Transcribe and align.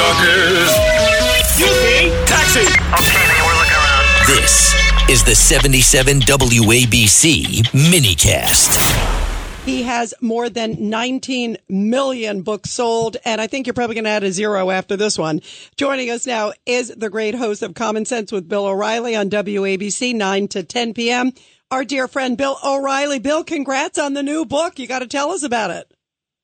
Yorkers. 0.00 0.70
Excuse 1.40 1.78
me. 1.84 2.08
Taxi. 2.24 2.60
Okay, 2.60 3.24
man, 3.28 3.42
we're 3.44 3.58
looking 3.60 3.76
around. 3.76 4.04
This 4.26 4.74
is 5.10 5.24
the 5.24 5.34
77 5.34 6.20
WABC 6.20 7.64
minicast. 7.72 8.70
He 9.66 9.82
has 9.82 10.14
more 10.22 10.48
than 10.48 10.88
19 10.88 11.58
million 11.68 12.40
books 12.40 12.70
sold, 12.70 13.18
and 13.26 13.42
I 13.42 13.46
think 13.46 13.66
you're 13.66 13.74
probably 13.74 13.94
going 13.94 14.04
to 14.04 14.10
add 14.10 14.24
a 14.24 14.32
zero 14.32 14.70
after 14.70 14.96
this 14.96 15.18
one. 15.18 15.42
Joining 15.76 16.08
us 16.08 16.26
now 16.26 16.54
is 16.64 16.88
the 16.88 17.10
great 17.10 17.34
host 17.34 17.62
of 17.62 17.74
Common 17.74 18.06
Sense 18.06 18.32
with 18.32 18.48
Bill 18.48 18.64
O'Reilly 18.64 19.14
on 19.16 19.28
WABC, 19.28 20.14
9 20.14 20.48
to 20.48 20.62
10 20.62 20.94
p.m. 20.94 21.32
Our 21.70 21.84
dear 21.84 22.08
friend 22.08 22.38
Bill 22.38 22.56
O'Reilly. 22.64 23.18
Bill, 23.18 23.44
congrats 23.44 23.98
on 23.98 24.14
the 24.14 24.22
new 24.22 24.46
book. 24.46 24.78
You 24.78 24.86
got 24.86 25.00
to 25.00 25.06
tell 25.06 25.30
us 25.30 25.42
about 25.42 25.70
it. 25.70 25.92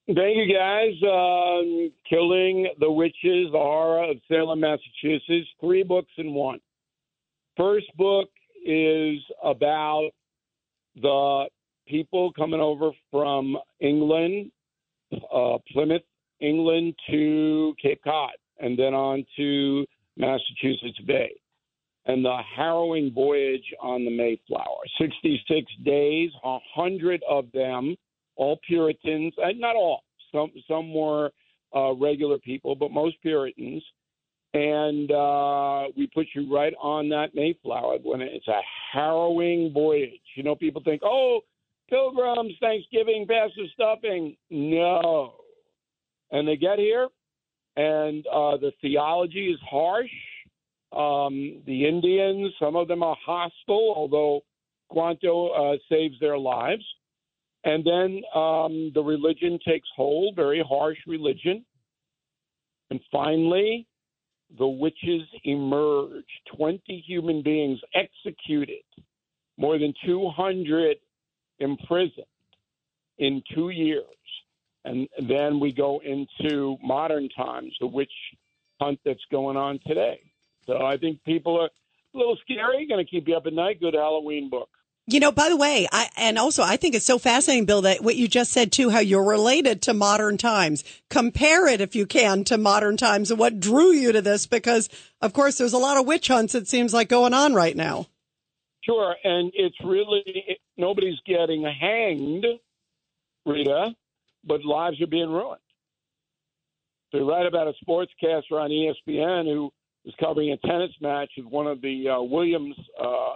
Thank 0.07 0.37
you, 0.37 0.55
guys. 0.55 0.93
Um, 1.03 1.91
Killing 2.09 2.69
the 2.79 2.91
Witches, 2.91 3.51
the 3.51 3.59
Horror 3.59 4.09
of 4.09 4.17
Salem, 4.29 4.61
Massachusetts. 4.61 5.49
Three 5.61 5.83
books 5.83 6.13
in 6.17 6.33
one. 6.33 6.61
First 7.57 7.87
book 7.97 8.29
is 8.65 9.19
about 9.43 10.11
the 10.95 11.47
people 11.89 12.33
coming 12.35 12.61
over 12.61 12.93
from 13.11 13.59
England, 13.81 14.53
uh, 15.13 15.59
Plymouth, 15.73 16.03
England 16.41 16.95
to 17.11 17.75
Cape 17.83 18.01
Cod, 18.05 18.31
and 18.61 18.79
then 18.79 18.95
on 18.95 19.27
to 19.37 19.85
Massachusetts 20.17 21.01
Bay. 21.05 21.35
And 22.05 22.25
the 22.25 22.39
harrowing 22.57 23.13
voyage 23.13 23.75
on 23.81 24.05
the 24.05 24.11
Mayflower. 24.13 24.85
66 25.01 25.67
days, 25.85 26.31
a 26.45 26.59
100 26.77 27.25
of 27.29 27.47
them, 27.53 27.97
all 28.37 28.61
Puritans, 28.69 29.35
not 29.39 29.75
all, 29.75 30.03
some, 30.33 30.53
some 30.69 30.93
were 30.93 31.31
uh, 31.75 31.93
regular 31.95 32.39
people, 32.39 32.75
but 32.75 32.91
most 32.91 33.17
Puritans. 33.23 33.83
And 34.55 35.11
uh, 35.11 35.85
we 35.97 36.07
put 36.15 36.27
you 36.35 36.53
right 36.53 36.73
on 36.81 37.09
that 37.11 37.35
Mayflower 37.35 37.99
when 38.03 38.23
it's 38.23 38.49
a 38.49 38.61
harrowing 38.93 39.73
voyage. 39.73 40.21
You 40.35 40.45
know, 40.45 40.55
people 40.55 40.83
think, 40.83 41.03
oh, 41.05 41.41
pilgrims, 41.91 42.55
Thanksgiving, 42.61 43.27
pastor 43.29 43.65
stuffing. 43.75 44.37
No. 44.49 45.35
And 46.31 46.49
they 46.49 46.57
get 46.57 46.79
here, 46.79 47.09
and 47.77 48.27
uh, 48.27 48.57
the 48.57 48.73
theology 48.81 49.51
is 49.51 49.61
harsh. 49.69 50.11
Um, 50.93 51.61
the 51.67 51.87
Indians, 51.87 52.53
some 52.59 52.77
of 52.77 52.89
them 52.89 53.03
are 53.03 53.17
hostile, 53.25 53.93
although 53.95 54.41
Squanto 54.91 55.49
uh, 55.49 55.77
saves 55.89 56.19
their 56.21 56.39
lives. 56.39 56.85
And 57.67 57.85
then 57.85 58.23
um, 58.33 58.93
the 58.95 59.03
religion 59.03 59.59
takes 59.67 59.89
hold, 59.97 60.37
very 60.37 60.65
harsh 60.67 60.99
religion. 61.05 61.65
And 62.91 63.01
finally, 63.11 63.89
the 64.57 64.69
witches 64.69 65.23
emerge 65.43 66.25
20 66.57 66.81
human 67.05 67.43
beings 67.43 67.81
executed, 67.93 68.85
more 69.59 69.81
than 69.81 69.93
200 70.07 70.97
imprisoned 71.59 72.27
in 73.19 73.43
two 73.53 73.71
years. 73.71 74.05
And 74.85 75.09
then 75.29 75.59
we 75.59 75.73
go 75.73 76.01
into 76.05 76.77
modern 76.85 77.29
times, 77.31 77.73
the 77.81 77.89
witch 77.89 78.13
hunt 78.81 79.01
that's 79.05 79.19
going 79.33 79.57
on 79.57 79.81
today. 79.85 80.21
So 80.67 80.85
I 80.87 80.97
think 80.99 81.19
people 81.25 81.61
are 81.61 81.67
a 81.67 82.17
little 82.17 82.39
scary, 82.45 82.87
going 82.87 83.05
to 83.05 83.11
keep 83.11 83.27
you 83.27 83.37
up 83.37 83.47
at 83.47 83.53
night. 83.53 83.81
Good 83.81 83.95
Halloween 83.95 84.49
book. 84.49 84.69
You 85.09 85.21
know, 85.21 85.31
by 85.31 85.49
the 85.49 85.57
way, 85.57 85.87
I, 85.93 86.09
and 86.17 86.37
also 86.37 86.65
I 86.65 86.77
think 86.77 86.97
it's 86.97 87.07
so 87.07 87.19
fascinating, 87.19 87.65
Bill, 87.65 87.83
that 87.83 88.03
what 88.03 88.17
you 88.17 88.27
just 88.27 88.53
said 88.53 88.73
too, 88.73 88.91
how 88.91 88.99
you're 88.99 89.23
related 89.23 89.83
to 89.83 89.95
modern 89.95 90.37
times. 90.37 90.83
Compare 91.11 91.69
it, 91.69 91.81
if 91.81 91.95
you 91.95 92.07
can, 92.07 92.43
to 92.45 92.59
modern 92.59 92.97
times 92.97 93.31
and 93.31 93.39
what 93.39 93.61
drew 93.61 93.93
you 93.93 94.11
to 94.11 94.21
this, 94.21 94.47
because 94.47 94.89
of 95.21 95.33
course 95.33 95.59
there's 95.59 95.73
a 95.73 95.79
lot 95.79 95.97
of 95.97 96.07
witch 96.07 96.27
hunts, 96.27 96.57
it 96.57 96.67
seems 96.67 96.93
like 96.93 97.09
going 97.09 97.35
on 97.35 97.55
right 97.55 97.77
now. 97.77 98.07
Sure. 98.83 99.15
And 99.23 99.53
it's 99.55 99.77
really, 99.85 100.23
it, 100.27 100.59
nobody's 100.77 101.19
getting 101.25 101.63
hanged, 101.63 102.45
Rita, 103.45 103.95
but 104.45 104.65
lives 104.65 105.01
are 105.01 105.07
being 105.07 105.31
ruined. 105.31 105.61
So 107.13 107.19
you 107.19 107.31
write 107.31 107.47
about 107.47 107.69
a 107.69 107.75
sportscaster 107.85 108.61
on 108.61 108.71
ESPN 108.71 109.45
who 109.45 109.71
was 110.05 110.15
covering 110.19 110.51
a 110.51 110.57
tennis 110.67 110.91
match 111.01 111.31
with 111.37 111.47
one 111.47 111.69
of 111.69 111.81
the 111.81 112.09
uh, 112.09 112.23
Williams 112.23 112.75
uh, 113.01 113.35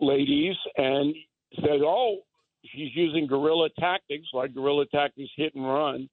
ladies 0.00 0.56
and 0.76 1.14
said, 1.56 1.82
"Oh, 1.82 2.18
she's 2.64 2.94
using 2.94 3.26
guerrilla 3.26 3.68
tactics, 3.78 4.28
like 4.32 4.54
guerrilla 4.54 4.86
tactics, 4.86 5.30
hit 5.36 5.54
and 5.54 5.66
run." 5.66 6.08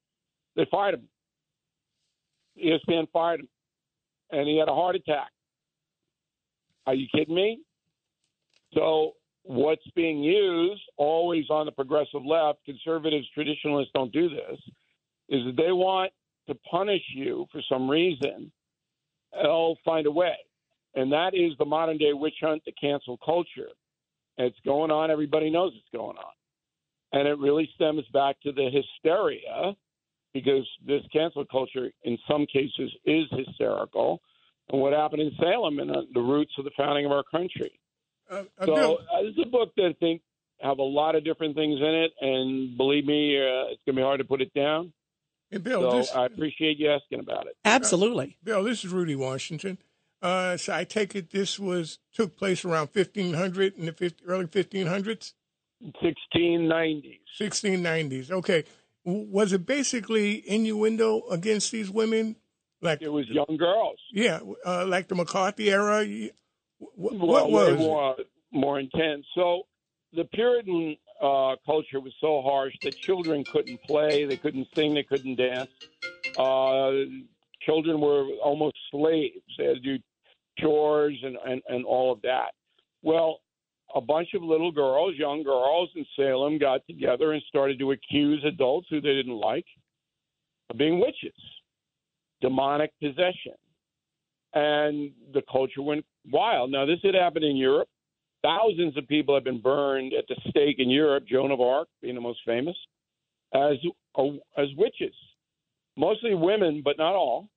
They 0.55 0.65
fired 0.65 0.95
him. 0.95 1.09
ESPN 2.57 3.09
fired 3.11 3.41
him, 3.41 3.49
and 4.31 4.47
he 4.47 4.57
had 4.57 4.69
a 4.69 4.75
heart 4.75 4.95
attack. 4.95 5.31
Are 6.85 6.93
you 6.93 7.07
kidding 7.13 7.35
me? 7.35 7.59
So 8.73 9.13
what's 9.43 9.85
being 9.95 10.21
used, 10.23 10.81
always 10.97 11.49
on 11.49 11.65
the 11.65 11.71
progressive 11.71 12.25
left, 12.25 12.63
conservatives, 12.65 13.27
traditionalists 13.33 13.91
don't 13.93 14.11
do 14.11 14.29
this, 14.29 14.59
is 15.29 15.45
that 15.45 15.55
they 15.57 15.71
want 15.71 16.11
to 16.47 16.55
punish 16.69 17.03
you 17.13 17.47
for 17.51 17.61
some 17.69 17.89
reason. 17.89 18.51
They'll 19.33 19.77
find 19.85 20.05
a 20.05 20.11
way. 20.11 20.35
And 20.95 21.11
that 21.11 21.33
is 21.33 21.53
the 21.57 21.65
modern 21.65 21.97
day 21.97 22.13
witch 22.13 22.35
hunt, 22.41 22.63
the 22.65 22.73
cancel 22.73 23.17
culture. 23.23 23.69
It's 24.37 24.57
going 24.65 24.91
on. 24.91 25.11
Everybody 25.11 25.49
knows 25.49 25.73
it's 25.75 25.87
going 25.93 26.17
on. 26.17 26.33
And 27.13 27.27
it 27.27 27.37
really 27.37 27.69
stems 27.75 28.03
back 28.13 28.39
to 28.41 28.51
the 28.51 28.69
hysteria 28.71 29.73
because 30.33 30.67
this 30.85 31.01
cancel 31.11 31.45
culture, 31.45 31.91
in 32.03 32.17
some 32.29 32.45
cases, 32.45 32.91
is 33.05 33.25
hysterical. 33.31 34.21
And 34.69 34.81
what 34.81 34.93
happened 34.93 35.21
in 35.21 35.31
Salem 35.39 35.79
and 35.79 35.91
the 36.13 36.21
roots 36.21 36.53
of 36.57 36.63
the 36.63 36.71
founding 36.77 37.05
of 37.05 37.11
our 37.11 37.23
country. 37.23 37.79
Uh, 38.29 38.43
uh, 38.57 38.65
So 38.65 38.75
Bill, 38.75 38.99
uh, 39.13 39.23
this 39.23 39.31
is 39.33 39.43
a 39.45 39.49
book 39.49 39.73
that 39.75 39.87
I 39.87 39.93
think 39.99 40.21
have 40.61 40.77
a 40.79 40.83
lot 40.83 41.15
of 41.15 41.25
different 41.25 41.55
things 41.55 41.79
in 41.79 41.85
it, 41.85 42.11
and 42.21 42.77
believe 42.77 43.05
me, 43.05 43.35
uh, 43.37 43.71
it's 43.71 43.81
going 43.85 43.95
to 43.95 43.99
be 43.99 44.01
hard 44.03 44.19
to 44.19 44.25
put 44.25 44.41
it 44.41 44.53
down. 44.53 44.93
hey, 45.49 45.57
Bill, 45.57 45.91
So 45.91 45.97
this, 45.97 46.11
I 46.15 46.25
appreciate 46.27 46.77
you 46.77 46.91
asking 46.91 47.19
about 47.19 47.47
it. 47.47 47.57
Absolutely. 47.65 48.37
Bill, 48.43 48.63
this 48.63 48.85
is 48.85 48.91
Rudy 48.91 49.15
Washington. 49.15 49.79
Uh, 50.21 50.55
so 50.57 50.73
I 50.73 50.83
take 50.83 51.15
it 51.15 51.31
this 51.31 51.57
was 51.59 51.97
took 52.13 52.37
place 52.37 52.63
around 52.63 52.89
1500 52.93 53.75
in 53.77 53.85
the 53.87 53.91
50, 53.93 54.25
early 54.27 54.45
1500s, 54.45 55.33
1690s. 56.03 57.19
1690s. 57.39 58.31
Okay, 58.31 58.63
was 59.03 59.53
it 59.53 59.65
basically 59.65 60.47
innuendo 60.47 61.21
against 61.29 61.71
these 61.71 61.89
women? 61.89 62.35
Like 62.83 63.01
It 63.01 63.09
was 63.09 63.27
young 63.29 63.57
girls. 63.57 63.99
yeah, 64.11 64.39
uh, 64.65 64.85
like 64.87 65.07
the 65.07 65.15
McCarthy 65.15 65.69
era. 65.71 66.03
You- 66.03 66.31
wh- 66.79 67.13
What, 67.13 67.51
was 67.51 67.77
more 67.79 68.15
more 68.51 68.79
intense. 68.79 69.25
So 69.35 69.63
the 70.13 70.25
Puritan 70.25 70.97
uh, 71.21 71.55
culture 71.65 71.99
was 71.99 72.13
so 72.19 72.41
harsh 72.41 72.73
that 72.81 72.97
children 72.97 73.43
couldn't 73.45 73.81
play, 73.83 74.25
they 74.25 74.35
couldn't 74.37 74.67
sing, 74.75 74.93
they 74.95 75.03
couldn't 75.03 75.35
dance. 75.35 75.69
Uh, 76.37 76.91
children 77.61 78.01
were 78.01 78.25
almost 78.43 78.75
slaves. 78.89 79.35
They 79.57 79.65
had 79.65 79.75
to 79.75 79.79
do 79.79 79.99
chores 80.61 81.17
and, 81.23 81.37
and, 81.45 81.61
and 81.67 81.85
all 81.85 82.11
of 82.11 82.21
that. 82.21 82.51
Well, 83.03 83.39
a 83.95 84.01
bunch 84.01 84.29
of 84.33 84.41
little 84.41 84.71
girls, 84.71 85.15
young 85.17 85.43
girls 85.43 85.89
in 85.95 86.05
Salem, 86.15 86.57
got 86.57 86.85
together 86.87 87.33
and 87.33 87.41
started 87.47 87.79
to 87.79 87.91
accuse 87.91 88.43
adults 88.45 88.87
who 88.89 89.01
they 89.01 89.13
didn't 89.13 89.39
like 89.39 89.65
of 90.69 90.77
being 90.77 90.99
witches, 90.99 91.33
demonic 92.41 92.91
possession. 93.01 93.53
And 94.53 95.11
the 95.33 95.41
culture 95.51 95.81
went 95.81 96.05
wild. 96.29 96.71
Now, 96.71 96.85
this 96.85 96.99
had 97.03 97.15
happened 97.15 97.45
in 97.45 97.55
Europe. 97.55 97.87
Thousands 98.43 98.97
of 98.97 99.07
people 99.07 99.35
have 99.35 99.43
been 99.43 99.61
burned 99.61 100.13
at 100.13 100.25
the 100.27 100.35
stake 100.49 100.77
in 100.79 100.89
Europe, 100.89 101.25
Joan 101.27 101.51
of 101.51 101.61
Arc 101.61 101.87
being 102.01 102.15
the 102.15 102.21
most 102.21 102.39
famous, 102.45 102.75
as, 103.53 103.77
uh, 104.17 104.23
as 104.57 104.67
witches. 104.77 105.13
Mostly 105.97 106.33
women, 106.33 106.81
but 106.83 106.97
not 106.97 107.13
all. 107.13 107.47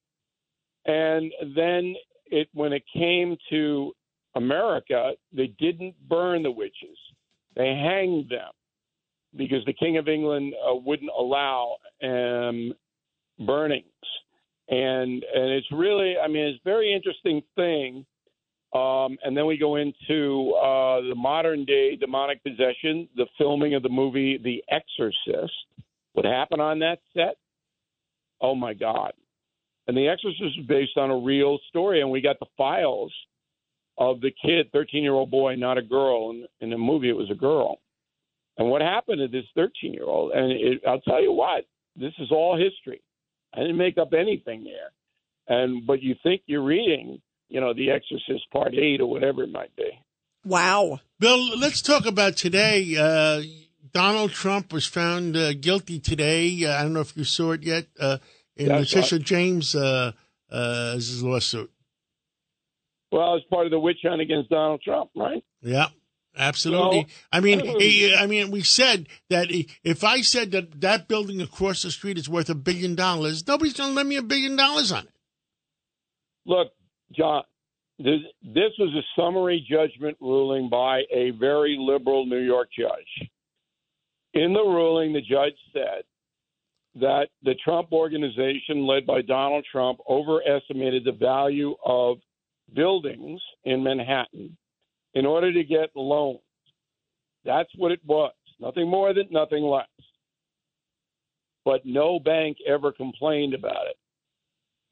And 0.87 1.33
then 1.57 1.95
it 2.27 2.49
when 2.55 2.73
it 2.73 2.83
came 2.93 3.37
to 3.51 3.93
America, 4.35 5.13
they 5.33 5.49
didn't 5.59 5.95
burn 6.09 6.43
the 6.43 6.51
witches; 6.51 6.99
they 7.57 7.69
hanged 7.69 8.29
them 8.31 8.51
because 9.37 9.65
the 9.67 9.73
King 9.73 9.97
of 9.97 10.09
England 10.09 10.55
uh, 10.55 10.75
wouldn't 10.75 11.11
allow 11.17 11.77
um, 12.03 12.73
burnings. 13.47 13.85
and 14.69 15.25
and 15.35 15.51
it's 15.51 15.71
really, 15.73 16.15
I 16.19 16.29
mean, 16.29 16.47
it's 16.47 16.61
a 16.65 16.69
very 16.69 16.93
interesting 16.93 17.43
thing. 17.55 18.07
Um, 18.75 19.17
and 19.23 19.37
then 19.37 19.47
we 19.47 19.57
go 19.57 19.77
into 19.77 20.53
uh, 20.55 21.01
the 21.09 21.15
modern 21.17 21.65
day 21.65 21.95
demonic 21.95 22.43
possession, 22.43 23.09
the 23.15 23.27
filming 23.39 23.75
of 23.75 23.85
the 23.85 23.89
movie 23.89 24.37
The 24.37 24.65
Exorcist. 24.69 25.55
What 26.15 26.25
happened 26.25 26.61
on 26.61 26.81
that 26.81 26.99
set? 27.13 27.37
Oh 28.41 28.57
my 28.57 28.75
God! 28.75 29.13
And 29.87 29.97
The 29.97 30.09
Exorcist 30.09 30.59
is 30.59 30.67
based 30.67 30.97
on 30.97 31.11
a 31.11 31.17
real 31.17 31.59
story, 31.69 32.01
and 32.01 32.11
we 32.11 32.21
got 32.21 32.39
the 32.41 32.47
files 32.57 33.13
of 33.99 34.21
the 34.21 34.31
kid, 34.31 34.71
13 34.73 35.03
year 35.03 35.13
old 35.13 35.31
boy, 35.31 35.55
not 35.57 35.79
a 35.79 35.83
girl. 35.83 36.31
In, 36.31 36.47
in 36.61 36.71
the 36.71 36.79
movie, 36.79 37.09
it 37.09 37.17
was 37.17 37.31
a 37.31 37.35
girl. 37.35 37.81
And 38.57 38.69
what 38.69 38.83
happened 38.83 39.19
to 39.19 39.29
this 39.29 39.47
13 39.55 39.93
year 39.93 40.05
old? 40.05 40.33
And 40.33 40.53
it, 40.53 40.83
I'll 40.87 41.01
tell 41.01 41.23
you 41.23 41.33
what, 41.33 41.67
this 41.97 42.13
is 42.19 42.31
all 42.31 42.57
history. 42.57 43.03
I 43.55 43.61
didn't 43.61 43.77
make 43.77 43.99
up 43.99 44.13
anything 44.13 44.65
there. 44.65 44.91
And 45.47 45.87
but 45.87 46.03
you 46.03 46.15
think 46.23 46.43
you're 46.47 46.65
reading, 46.65 47.21
you 47.49 47.61
know, 47.61 47.75
The 47.75 47.91
Exorcist 47.91 48.51
Part 48.53 48.75
Eight 48.75 49.01
or 49.01 49.07
whatever 49.07 49.43
it 49.43 49.53
might 49.53 49.75
be. 49.77 49.91
Wow. 50.45 51.01
Bill, 51.21 51.59
let's 51.59 51.83
talk 51.83 52.07
about 52.07 52.37
today. 52.37 52.97
Uh, 52.97 53.43
Donald 53.93 54.33
Trump 54.33 54.73
was 54.73 54.87
found 54.87 55.37
uh, 55.37 55.53
guilty 55.55 56.01
today. 56.01 56.65
Uh, 56.65 56.79
I 56.79 56.83
don't 56.83 56.95
know 56.95 57.01
if 57.01 57.17
you 57.17 57.25
saw 57.25 57.53
it 57.53 57.63
yet. 57.63 57.87
In 58.57 58.69
saw 58.69 58.77
Letitia 58.77 59.19
James' 59.19 59.75
uh, 59.75 60.13
uh, 60.51 60.99
lawsuit. 61.23 61.71
Well, 63.11 63.37
it's 63.37 63.47
part 63.47 63.67
of 63.67 63.71
the 63.71 63.79
witch 63.79 63.99
hunt 64.03 64.21
against 64.21 64.51
Donald 64.51 64.83
Trump, 64.83 65.11
right? 65.15 65.45
Yeah, 65.63 65.87
absolutely. 66.37 67.03
No. 67.03 67.07
I 67.33 67.41
mean, 67.41 67.61
I 68.19 68.27
mean, 68.27 68.51
we 68.51 68.63
said 68.63 69.09
that 69.31 69.49
if 69.85 70.03
I 70.03 70.21
said 70.21 70.51
that 70.53 70.81
that 70.81 71.09
building 71.09 71.41
across 71.41 71.83
the 71.83 71.91
street 71.91 72.19
is 72.19 72.29
worth 72.29 72.51
a 72.51 72.55
billion 72.55 72.95
dollars, 72.95 73.47
nobody's 73.47 73.75
going 73.75 73.91
to 73.91 73.95
lend 73.95 74.09
me 74.09 74.17
a 74.17 74.23
billion 74.23 74.57
dollars 74.57 74.91
on 74.91 75.05
it. 75.05 75.11
Look, 76.47 76.73
John, 77.13 77.45
this, 77.99 78.21
this 78.43 78.73
was 78.79 78.93
a 78.95 79.21
summary 79.21 79.65
judgment 79.69 80.17
ruling 80.21 80.69
by 80.69 81.03
a 81.13 81.31
very 81.31 81.77
liberal 81.79 82.27
New 82.27 82.41
York 82.41 82.69
judge. 82.77 83.31
In 84.35 84.53
the 84.53 84.61
ruling, 84.61 85.13
the 85.13 85.21
judge 85.21 85.55
said 85.73 86.03
that 86.97 87.29
the 87.43 87.55
Trump 87.65 87.93
organization, 87.93 88.87
led 88.87 89.07
by 89.07 89.23
Donald 89.23 89.67
Trump, 89.71 89.99
overestimated 90.09 91.05
the 91.05 91.13
value 91.13 91.75
of 91.85 92.19
buildings 92.75 93.41
in 93.65 93.83
Manhattan 93.83 94.57
in 95.15 95.27
order 95.27 95.53
to 95.53 95.65
get 95.65 95.91
loans. 95.97 96.39
That's 97.45 97.71
what 97.77 97.93
it 97.93 98.01
was. 98.07 98.33
Nothing 98.61 98.89
more 98.89 99.13
than 99.15 99.27
nothing 99.31 99.65
less. 99.65 99.87
But 101.65 101.81
no 101.85 102.19
bank 102.21 102.59
ever 102.67 102.93
complained 102.93 103.55
about 103.55 103.87
it 103.89 103.97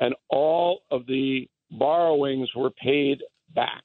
and 0.00 0.14
all 0.28 0.80
of 0.90 1.06
the 1.06 1.48
borrowings 1.70 2.48
were 2.56 2.70
paid 2.70 3.22
back. 3.54 3.82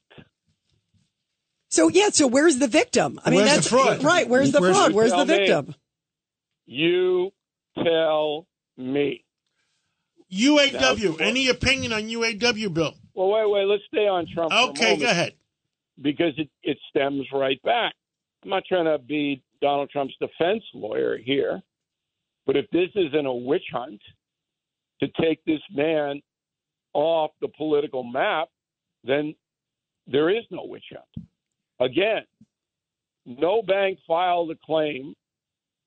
So 1.70 1.88
yeah, 1.88 2.08
so 2.10 2.26
where's 2.26 2.58
the 2.58 2.66
victim? 2.66 3.20
I 3.24 3.30
mean, 3.30 3.40
Where's 3.40 3.50
the 3.50 3.56
that's 3.56 3.68
fraud? 3.68 4.02
right. 4.02 4.28
Where's 4.28 4.52
the 4.52 4.60
Where's 4.60 4.76
fraud? 4.76 4.92
Where's 4.92 5.10
the 5.10 5.16
Tell 5.16 5.26
me. 5.26 5.36
victim? 5.36 5.74
You 6.66 7.30
tell 7.84 8.46
me. 8.76 9.24
UAW. 10.32 11.20
Any 11.20 11.48
opinion 11.48 11.92
on 11.92 12.02
UAW, 12.02 12.72
Bill? 12.72 12.94
Well, 13.14 13.30
wait, 13.30 13.50
wait. 13.50 13.64
Let's 13.64 13.82
stay 13.86 14.06
on 14.06 14.26
Trump. 14.32 14.52
Okay, 14.52 14.96
go 14.98 15.06
ahead. 15.06 15.34
Because 16.00 16.32
it, 16.36 16.48
it 16.62 16.78
stems 16.90 17.26
right 17.32 17.60
back. 17.62 17.94
I'm 18.44 18.50
not 18.50 18.64
trying 18.68 18.84
to 18.84 18.98
be 18.98 19.42
Donald 19.60 19.90
Trump's 19.90 20.14
defense 20.20 20.62
lawyer 20.74 21.18
here, 21.18 21.60
but 22.46 22.56
if 22.56 22.66
this 22.70 22.88
isn't 22.94 23.26
a 23.26 23.34
witch 23.34 23.64
hunt 23.72 24.00
to 25.00 25.08
take 25.20 25.44
this 25.44 25.60
man 25.74 26.20
off 26.94 27.30
the 27.40 27.48
political 27.56 28.04
map, 28.04 28.48
then 29.04 29.34
there 30.06 30.30
is 30.30 30.44
no 30.50 30.64
witch 30.64 30.84
hunt. 30.90 31.26
Again, 31.80 32.22
no 33.26 33.62
bank 33.62 33.98
filed 34.06 34.50
a 34.50 34.56
claim. 34.64 35.14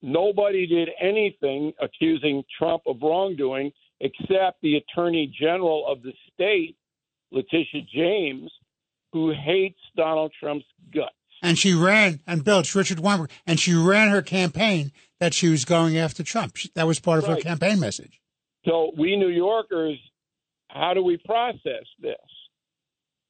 Nobody 0.02 0.66
did 0.66 0.90
anything 1.00 1.74
accusing 1.82 2.44
Trump 2.58 2.84
of 2.88 2.98
wrongdoing 3.02 3.72
except 4.00 4.62
the 4.62 4.78
attorney 4.78 5.32
general 5.40 5.86
of 5.88 6.02
the 6.02 6.14
state, 6.34 6.76
Letitia 7.32 7.82
James, 7.94 8.52
who 9.14 9.32
hates 9.32 9.80
Donald 9.96 10.32
Trump's 10.40 10.66
guts. 10.94 11.14
And 11.44 11.58
she 11.58 11.74
ran, 11.74 12.20
and 12.26 12.44
Bill, 12.44 12.60
it's 12.60 12.76
Richard 12.76 13.00
Weinberg, 13.00 13.30
and 13.46 13.60
she 13.60 13.74
ran 13.74 14.10
her 14.10 14.22
campaign 14.22 14.92
that 15.20 15.34
she 15.34 15.50
was 15.50 15.66
going 15.66 15.98
after 15.98 16.24
Trump. 16.24 16.56
That 16.76 16.88
was 16.88 17.00
part 17.00 17.20
of 17.20 17.28
her 17.28 17.36
campaign 17.36 17.80
message. 17.80 18.22
So 18.66 18.92
we 18.98 19.16
New 19.16 19.30
Yorkers, 19.30 19.98
how 20.70 20.94
do 20.94 21.04
we 21.04 21.18
process 21.18 21.86
this? 22.00 22.16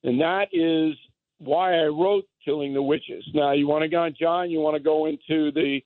And 0.04 0.20
that 0.20 0.48
is 0.52 0.96
why 1.40 1.74
I 1.76 1.86
wrote 1.86 2.26
"Killing 2.44 2.74
the 2.74 2.82
Witches." 2.82 3.26
Now, 3.34 3.52
you 3.54 3.68
want 3.68 3.84
to 3.84 3.88
go, 3.88 4.04
on 4.04 4.16
John? 4.20 4.50
You 4.50 4.60
want 4.60 4.76
to 4.76 4.84
go 4.84 5.06
into 5.06 5.52
the 5.52 5.82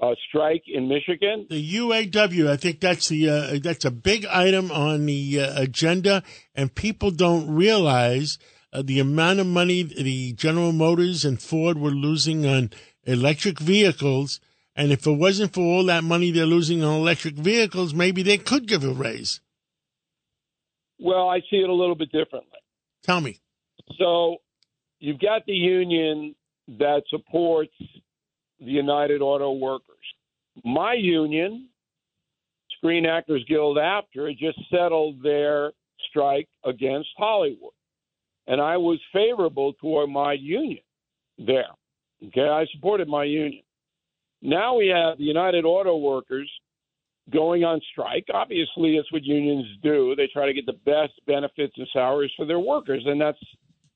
uh, 0.00 0.14
strike 0.28 0.64
in 0.66 0.88
Michigan? 0.88 1.46
The 1.50 1.74
UAW, 1.76 2.48
I 2.48 2.56
think 2.56 2.80
that's 2.80 3.08
the 3.08 3.28
uh, 3.28 3.58
that's 3.62 3.84
a 3.84 3.90
big 3.90 4.26
item 4.26 4.70
on 4.70 5.06
the 5.06 5.40
uh, 5.40 5.62
agenda, 5.62 6.22
and 6.54 6.74
people 6.74 7.10
don't 7.10 7.50
realize 7.50 8.38
uh, 8.72 8.82
the 8.82 9.00
amount 9.00 9.40
of 9.40 9.46
money 9.46 9.82
the 9.82 10.32
General 10.32 10.72
Motors 10.72 11.24
and 11.24 11.40
Ford 11.40 11.78
were 11.78 11.90
losing 11.90 12.46
on 12.46 12.70
electric 13.04 13.58
vehicles. 13.58 14.40
And 14.76 14.92
if 14.92 15.06
it 15.06 15.12
wasn't 15.12 15.52
for 15.52 15.60
all 15.60 15.84
that 15.86 16.04
money 16.04 16.30
they're 16.30 16.46
losing 16.46 16.82
on 16.82 16.94
electric 16.94 17.34
vehicles, 17.34 17.92
maybe 17.92 18.22
they 18.22 18.38
could 18.38 18.66
give 18.66 18.84
a 18.84 18.92
raise. 18.92 19.40
Well, 20.98 21.28
I 21.28 21.40
see 21.50 21.56
it 21.56 21.68
a 21.68 21.74
little 21.74 21.96
bit 21.96 22.12
differently. 22.12 22.58
Tell 23.02 23.20
me. 23.20 23.40
So 23.98 24.36
you've 25.00 25.18
got 25.18 25.44
the 25.46 25.52
union 25.52 26.34
that 26.78 27.02
supports 27.08 27.74
the 28.60 28.70
United 28.70 29.22
Auto 29.22 29.52
Workers. 29.52 29.96
My 30.64 30.94
union, 30.94 31.68
Screen 32.76 33.06
Actors 33.06 33.44
Guild 33.48 33.78
AFTRA, 33.78 34.36
just 34.36 34.58
settled 34.70 35.22
their 35.22 35.72
strike 36.08 36.48
against 36.64 37.08
Hollywood. 37.16 37.72
And 38.46 38.60
I 38.60 38.76
was 38.76 38.98
favorable 39.12 39.74
toward 39.74 40.10
my 40.10 40.32
union 40.32 40.82
there. 41.38 41.68
Okay, 42.26 42.48
I 42.48 42.66
supported 42.74 43.08
my 43.08 43.24
union. 43.24 43.62
Now 44.42 44.76
we 44.76 44.88
have 44.88 45.18
the 45.18 45.24
United 45.24 45.64
Auto 45.64 45.96
Workers 45.96 46.50
going 47.32 47.64
on 47.64 47.80
strike. 47.92 48.26
Obviously, 48.32 48.96
that's 48.96 49.12
what 49.12 49.24
unions 49.24 49.66
do. 49.82 50.14
They 50.16 50.28
try 50.32 50.46
to 50.46 50.52
get 50.52 50.66
the 50.66 50.72
best 50.84 51.12
benefits 51.26 51.74
and 51.76 51.86
salaries 51.92 52.32
for 52.36 52.46
their 52.46 52.58
workers, 52.58 53.02
and 53.06 53.20
that's 53.20 53.38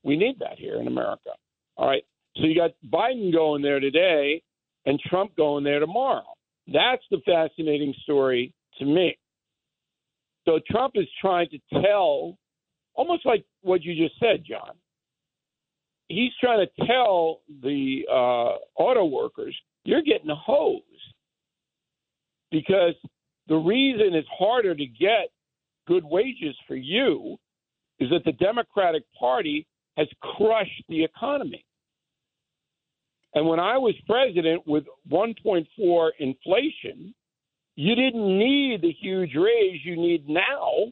we 0.03 0.15
need 0.15 0.39
that 0.39 0.57
here 0.57 0.79
in 0.79 0.87
America. 0.87 1.31
All 1.77 1.87
right. 1.87 2.03
So 2.37 2.43
you 2.43 2.55
got 2.55 2.71
Biden 2.91 3.33
going 3.33 3.61
there 3.61 3.79
today 3.79 4.41
and 4.85 4.99
Trump 4.99 5.35
going 5.35 5.63
there 5.63 5.79
tomorrow. 5.79 6.25
That's 6.67 7.03
the 7.11 7.19
fascinating 7.25 7.93
story 8.03 8.53
to 8.79 8.85
me. 8.85 9.17
So 10.45 10.59
Trump 10.69 10.93
is 10.95 11.07
trying 11.19 11.49
to 11.49 11.81
tell, 11.81 12.37
almost 12.93 13.25
like 13.25 13.43
what 13.61 13.83
you 13.83 13.95
just 13.95 14.19
said, 14.19 14.43
John. 14.47 14.71
He's 16.07 16.31
trying 16.39 16.65
to 16.65 16.85
tell 16.85 17.41
the 17.63 18.05
uh, 18.09 18.57
auto 18.79 19.05
workers, 19.05 19.55
you're 19.85 20.03
getting 20.03 20.29
hosed 20.29 20.83
because 22.51 22.93
the 23.47 23.55
reason 23.55 24.13
it's 24.13 24.27
harder 24.37 24.75
to 24.75 24.85
get 24.85 25.29
good 25.87 26.03
wages 26.03 26.55
for 26.67 26.75
you 26.75 27.37
is 27.99 28.09
that 28.09 28.23
the 28.23 28.31
Democratic 28.33 29.03
Party 29.17 29.65
has 29.97 30.07
crushed 30.21 30.83
the 30.89 31.03
economy. 31.03 31.63
And 33.35 33.45
when 33.45 33.59
I 33.59 33.77
was 33.77 33.93
president 34.07 34.65
with 34.65 34.85
1.4 35.11 36.09
inflation, 36.19 37.13
you 37.75 37.93
didn't 37.93 38.39
need 38.39 38.81
the 38.81 38.93
huge 38.93 39.35
raise 39.35 39.81
you 39.83 39.97
need 39.97 40.27
now 40.29 40.85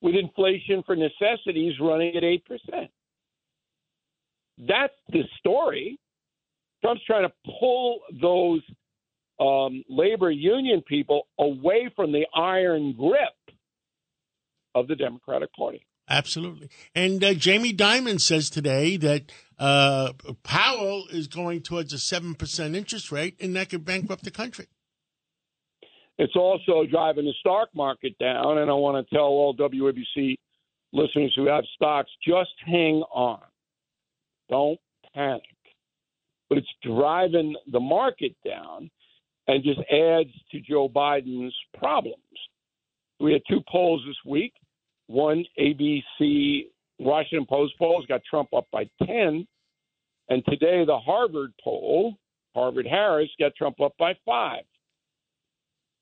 with 0.00 0.14
inflation 0.14 0.82
for 0.86 0.94
necessities 0.94 1.74
running 1.80 2.16
at 2.16 2.22
8%. 2.22 2.88
That's 4.58 4.94
the 5.08 5.22
story. 5.38 5.98
Trump's 6.82 7.04
trying 7.04 7.28
to 7.28 7.32
pull 7.58 8.00
those 8.22 8.60
um, 9.40 9.82
labor 9.88 10.30
union 10.30 10.82
people 10.86 11.26
away 11.38 11.90
from 11.96 12.12
the 12.12 12.26
iron 12.34 12.94
grip 12.96 13.56
of 14.74 14.86
the 14.86 14.94
Democratic 14.94 15.52
Party. 15.54 15.84
Absolutely. 16.10 16.68
And 16.94 17.22
uh, 17.22 17.34
Jamie 17.34 17.72
Dimon 17.72 18.20
says 18.20 18.50
today 18.50 18.96
that 18.96 19.30
uh, 19.60 20.12
Powell 20.42 21.04
is 21.10 21.28
going 21.28 21.62
towards 21.62 21.92
a 21.92 21.96
7% 21.96 22.74
interest 22.74 23.12
rate, 23.12 23.36
and 23.40 23.54
that 23.54 23.70
could 23.70 23.84
bankrupt 23.84 24.24
the 24.24 24.32
country. 24.32 24.66
It's 26.18 26.34
also 26.34 26.84
driving 26.90 27.26
the 27.26 27.34
stock 27.38 27.68
market 27.74 28.18
down. 28.18 28.58
And 28.58 28.68
I 28.70 28.74
want 28.74 29.06
to 29.06 29.14
tell 29.14 29.24
all 29.24 29.54
WABC 29.56 30.34
listeners 30.92 31.32
who 31.36 31.46
have 31.46 31.64
stocks 31.76 32.10
just 32.26 32.50
hang 32.66 33.02
on. 33.14 33.40
Don't 34.50 34.80
panic. 35.14 35.42
But 36.48 36.58
it's 36.58 36.68
driving 36.82 37.54
the 37.70 37.80
market 37.80 38.34
down 38.44 38.90
and 39.46 39.62
just 39.62 39.78
adds 39.78 40.30
to 40.50 40.60
Joe 40.60 40.88
Biden's 40.88 41.54
problems. 41.78 42.16
We 43.20 43.32
had 43.32 43.42
two 43.48 43.60
polls 43.70 44.02
this 44.06 44.16
week. 44.26 44.52
One 45.10 45.44
ABC 45.58 46.66
Washington 47.00 47.44
Post 47.44 47.74
poll 47.80 48.00
has 48.00 48.06
got 48.06 48.20
Trump 48.30 48.50
up 48.56 48.68
by 48.70 48.88
10. 49.04 49.44
And 50.28 50.44
today, 50.48 50.84
the 50.86 51.00
Harvard 51.04 51.52
poll, 51.64 52.14
Harvard 52.54 52.86
Harris, 52.88 53.28
got 53.36 53.56
Trump 53.56 53.80
up 53.80 53.94
by 53.98 54.12
five. 54.24 54.62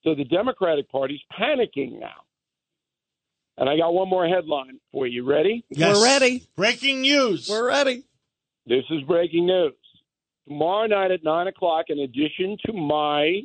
So 0.05 0.15
the 0.15 0.25
Democratic 0.25 0.91
Party's 0.91 1.23
panicking 1.41 1.99
now. 1.99 2.21
And 3.57 3.67
I 3.71 3.79
got 3.79 3.95
one 3.95 4.11
more 4.11 4.29
headline 4.29 4.79
for 4.93 5.07
you. 5.07 5.25
Ready? 5.25 5.65
Yes. 5.71 5.97
We're 5.97 6.05
ready. 6.05 6.47
Breaking 6.55 7.01
news. 7.01 7.49
We're 7.49 7.67
ready. 7.67 8.05
This 8.67 8.85
is 8.91 9.01
breaking 9.07 9.47
news. 9.47 9.73
Tomorrow 10.47 10.89
night 10.89 11.13
at 11.13 11.25
9 11.25 11.47
o'clock, 11.47 11.87
in 11.89 12.01
addition 12.01 12.59
to 12.67 12.75
my 12.75 13.41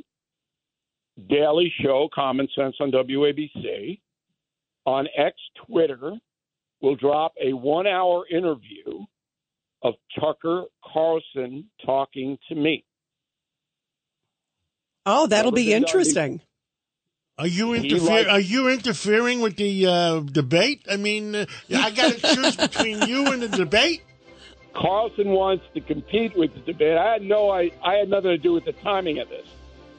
daily 1.29 1.72
show, 1.82 2.10
Common 2.13 2.50
Sense 2.53 2.75
on 2.82 2.91
WABC, 2.91 4.01
on 4.86 5.08
X 5.18 5.36
Twitter, 5.68 6.13
we'll 6.82 6.96
drop 6.96 7.34
a 7.44 7.54
one 7.54 7.88
hour 7.88 8.25
interview 8.30 9.06
of 9.82 9.94
Tucker 10.20 10.63
Carlson 10.94 11.70
talking 11.86 12.38
to 12.50 12.56
me. 12.56 12.86
Oh, 15.06 15.28
that'll 15.28 15.52
Never 15.52 15.56
be 15.63 15.74
interesting. 15.74 16.42
Are 17.38 17.48
you 17.48 17.74
He 17.74 17.90
interfere? 17.90 18.10
likes- 18.16 18.30
are 18.30 18.40
you 18.40 18.70
interfering 18.70 19.42
with 19.42 19.58
the 19.58 19.88
uh, 19.88 20.20
debate? 20.22 20.86
I 20.90 20.98
mean, 20.98 21.36
uh, 21.36 21.46
I 21.75 21.92
got 21.92 22.13
to 22.13 22.36
choose 22.36 22.56
between 22.56 23.02
you 23.08 23.28
and 23.34 23.42
the 23.42 23.50
debate. 23.50 24.04
Carlson 24.74 25.30
wants 25.30 25.63
to 25.74 25.82
compete 25.82 26.36
with 26.38 26.54
the 26.54 26.62
debate. 26.62 26.98
I 26.98 27.13
had 27.13 27.22
no, 27.22 27.50
I, 27.50 27.72
I 27.84 27.96
had 27.96 28.10
nothing 28.10 28.32
to 28.32 28.38
do 28.38 28.54
with 28.54 28.66
the 28.66 28.72
timing 28.74 29.20
of 29.20 29.30
this. 29.30 29.46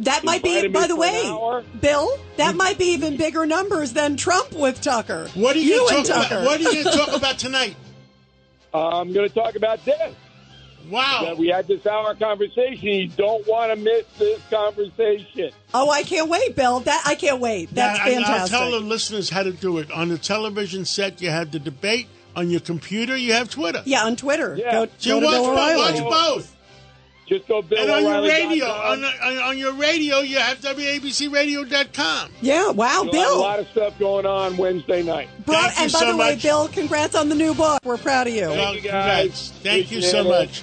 That 0.00 0.24
might 0.24 0.42
be, 0.42 0.56
Invited 0.56 0.72
by 0.72 0.86
the 0.86 0.96
way, 0.96 1.22
hour. 1.26 1.64
Bill, 1.80 2.10
that 2.36 2.56
might 2.56 2.78
be 2.78 2.86
even 2.86 3.16
bigger 3.16 3.46
numbers 3.46 3.92
than 3.92 4.16
Trump 4.16 4.52
with 4.52 4.80
Tucker. 4.80 5.28
What 5.34 5.54
are 5.56 5.60
you, 5.60 5.74
you 5.74 5.78
going 5.80 5.96
and 5.98 6.06
talk 6.06 6.22
Tucker. 6.24 6.34
about? 6.36 6.46
What 6.46 6.60
are 6.60 6.62
you 6.64 6.82
going 6.84 6.96
to 6.96 7.04
talk 7.04 7.16
about 7.16 7.38
tonight? 7.38 7.76
Uh, 8.72 8.88
I'm 9.00 9.12
going 9.12 9.28
to 9.28 9.34
talk 9.34 9.54
about 9.54 9.84
this. 9.84 10.14
Wow. 10.90 11.20
That 11.24 11.38
we 11.38 11.48
had 11.48 11.66
this 11.66 11.86
hour 11.86 12.14
conversation. 12.14 12.86
You 12.88 13.08
don't 13.08 13.46
want 13.46 13.70
to 13.72 13.76
miss 13.76 14.04
this 14.18 14.40
conversation. 14.50 15.50
Oh, 15.72 15.88
I 15.90 16.02
can't 16.02 16.28
wait, 16.28 16.56
Bill. 16.56 16.80
That 16.80 17.02
I 17.06 17.14
can't 17.14 17.40
wait. 17.40 17.70
That's 17.72 17.98
Now, 18.00 18.04
fantastic. 18.04 18.52
I'll 18.54 18.60
tell 18.70 18.70
the 18.72 18.80
listeners 18.86 19.30
how 19.30 19.44
to 19.44 19.52
do 19.52 19.78
it. 19.78 19.90
On 19.92 20.08
the 20.08 20.18
television 20.18 20.84
set, 20.84 21.22
you 21.22 21.30
have 21.30 21.52
the 21.52 21.58
debate. 21.58 22.08
On 22.36 22.50
your 22.50 22.58
computer, 22.60 23.16
you 23.16 23.32
have 23.32 23.48
Twitter. 23.48 23.80
yeah, 23.86 24.02
on 24.04 24.16
Twitter. 24.16 24.56
Yeah. 24.58 24.72
Go, 24.72 24.88
So 24.98 25.20
go 25.20 25.30
to 25.30 25.52
watch, 25.54 25.94
Bill 25.94 26.04
watch 26.08 26.34
both. 26.36 26.53
Just 27.26 27.48
go 27.48 27.62
Bill 27.62 27.78
And 27.78 27.90
on 27.90 28.02
your 28.02 28.22
radio, 28.22 28.66
on, 28.66 29.02
on, 29.02 29.36
on 29.38 29.58
your 29.58 29.72
radio, 29.72 30.18
you 30.20 30.36
have 30.38 30.58
WABCRadio.com. 30.60 32.30
Yeah, 32.42 32.70
wow, 32.70 33.02
You'll 33.04 33.14
have 33.14 33.32
a 33.32 33.34
lot 33.36 33.58
of 33.60 33.68
stuff 33.68 33.98
going 33.98 34.26
on 34.26 34.56
Wednesday 34.58 35.02
night. 35.02 35.28
Bro- 35.46 35.54
Thank 35.56 35.76
you 35.78 35.82
and 35.84 35.92
by 35.92 35.98
so 36.00 36.10
the 36.12 36.16
way, 36.18 36.30
much. 36.34 36.42
Bill, 36.42 36.68
congrats 36.68 37.14
on 37.14 37.28
the 37.30 37.34
new 37.34 37.54
book. 37.54 37.80
We're 37.84 37.96
proud 37.96 38.26
of 38.26 38.34
you. 38.34 38.48
Well, 38.48 38.74
you, 38.74 38.82
guys. 38.82 38.82
congrats. 38.82 39.50
Thank 39.62 39.90
you 39.90 39.98
Appreciate 39.98 40.10
so 40.10 40.20
it. 40.20 40.28
much. 40.28 40.62